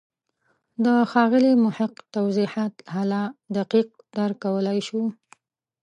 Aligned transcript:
د 0.83 0.87
ښاغلي 1.11 1.53
محق 1.63 1.93
توضیحات 2.15 2.73
هله 2.95 3.21
دقیق 3.57 3.89
درک 4.17 4.37
کولای 4.45 4.79
شو. 4.87 5.01